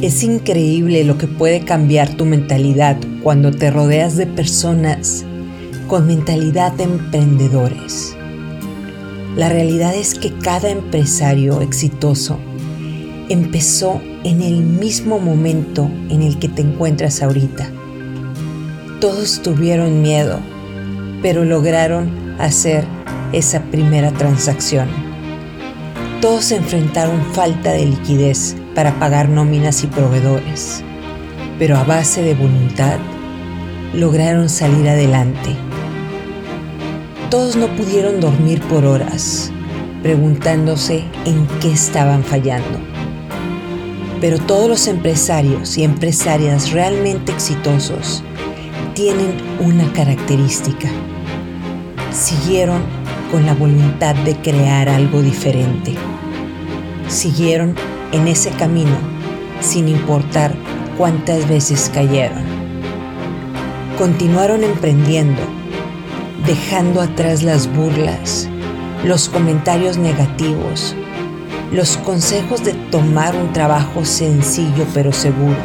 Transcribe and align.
Es 0.00 0.22
increíble 0.22 1.04
lo 1.04 1.18
que 1.18 1.26
puede 1.26 1.60
cambiar 1.60 2.08
tu 2.08 2.24
mentalidad 2.24 2.96
cuando 3.22 3.50
te 3.50 3.70
rodeas 3.70 4.16
de 4.16 4.26
personas 4.26 5.26
con 5.86 6.06
mentalidad 6.06 6.72
de 6.72 6.84
emprendedores. 6.84 8.16
La 9.36 9.50
realidad 9.50 9.94
es 9.94 10.14
que 10.14 10.32
cada 10.32 10.70
empresario 10.70 11.60
exitoso 11.60 12.38
empezó 13.28 14.00
en 14.24 14.40
el 14.40 14.62
mismo 14.62 15.18
momento 15.18 15.90
en 16.08 16.22
el 16.22 16.38
que 16.38 16.48
te 16.48 16.62
encuentras 16.62 17.22
ahorita. 17.22 17.70
Todos 18.98 19.42
tuvieron 19.42 20.00
miedo, 20.00 20.40
pero 21.20 21.44
lograron 21.44 22.10
hacer 22.38 22.86
esa 23.34 23.60
primera 23.64 24.10
transacción. 24.12 24.88
Todos 26.22 26.50
enfrentaron 26.50 27.22
falta 27.34 27.72
de 27.72 27.86
liquidez 27.86 28.56
para 28.74 28.98
pagar 28.98 29.28
nóminas 29.28 29.84
y 29.84 29.86
proveedores, 29.86 30.82
pero 31.58 31.76
a 31.76 31.84
base 31.84 32.22
de 32.22 32.34
voluntad 32.34 32.98
lograron 33.94 34.48
salir 34.48 34.88
adelante. 34.88 35.56
Todos 37.30 37.56
no 37.56 37.68
pudieron 37.68 38.20
dormir 38.20 38.60
por 38.62 38.84
horas, 38.84 39.50
preguntándose 40.02 41.04
en 41.24 41.46
qué 41.60 41.72
estaban 41.72 42.24
fallando. 42.24 42.78
Pero 44.20 44.38
todos 44.38 44.68
los 44.68 44.86
empresarios 44.86 45.76
y 45.78 45.84
empresarias 45.84 46.72
realmente 46.72 47.32
exitosos 47.32 48.22
tienen 48.94 49.34
una 49.60 49.90
característica. 49.92 50.88
Siguieron 52.12 52.82
con 53.30 53.46
la 53.46 53.54
voluntad 53.54 54.14
de 54.14 54.36
crear 54.36 54.88
algo 54.88 55.22
diferente. 55.22 55.94
Siguieron 57.08 57.74
en 58.12 58.28
ese 58.28 58.50
camino 58.50 58.96
sin 59.62 59.88
importar 59.88 60.54
cuántas 60.98 61.48
veces 61.48 61.90
cayeron. 61.94 62.42
Continuaron 63.96 64.64
emprendiendo, 64.64 65.40
dejando 66.46 67.00
atrás 67.00 67.42
las 67.42 67.72
burlas, 67.72 68.48
los 69.04 69.28
comentarios 69.28 69.96
negativos, 69.98 70.96
los 71.72 71.96
consejos 71.98 72.64
de 72.64 72.74
tomar 72.90 73.34
un 73.34 73.52
trabajo 73.52 74.04
sencillo 74.04 74.86
pero 74.92 75.12
seguro. 75.12 75.56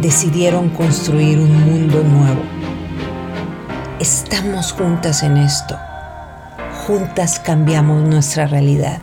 Decidieron 0.00 0.68
construir 0.70 1.38
un 1.38 1.64
mundo 1.64 2.02
nuevo. 2.02 2.42
Estamos 4.00 4.72
juntas 4.72 5.22
en 5.22 5.36
esto. 5.36 5.78
Juntas 6.86 7.38
cambiamos 7.38 8.02
nuestra 8.02 8.46
realidad. 8.46 9.00